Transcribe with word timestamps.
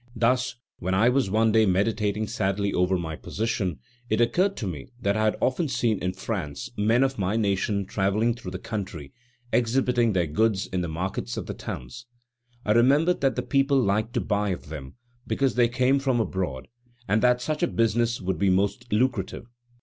Thus 0.15 0.55
when 0.79 0.95
I 0.95 1.09
was 1.09 1.29
one 1.29 1.51
day 1.51 1.67
meditating 1.67 2.25
sadly 2.25 2.73
over 2.73 2.97
my 2.97 3.15
position, 3.15 3.77
it 4.09 4.19
occurred 4.19 4.57
to 4.57 4.65
me 4.65 4.87
that 4.99 5.15
I 5.15 5.25
had 5.25 5.37
often 5.39 5.67
seen 5.67 5.99
in 5.99 6.13
France 6.13 6.71
men 6.75 7.03
of 7.03 7.19
my 7.19 7.35
nation 7.35 7.85
travelling 7.85 8.33
through 8.33 8.49
the 8.49 8.57
country 8.57 9.13
exhibiting 9.53 10.13
their 10.13 10.25
goods 10.25 10.65
in 10.65 10.81
the 10.81 10.87
markets 10.87 11.37
of 11.37 11.45
the 11.45 11.53
towns. 11.53 12.07
I 12.65 12.71
remembered 12.71 13.21
that 13.21 13.35
the 13.35 13.43
people 13.43 13.79
liked 13.79 14.13
to 14.15 14.21
buy 14.21 14.49
of 14.49 14.69
them, 14.69 14.95
because 15.27 15.53
they 15.53 15.69
came 15.69 15.99
from 15.99 16.19
abroad, 16.19 16.67
and 17.07 17.21
that 17.21 17.39
such 17.39 17.61
a 17.61 17.67
business 17.67 18.19
would 18.19 18.39
be 18.39 18.49
most 18.49 18.91
lucrative. 18.91 19.45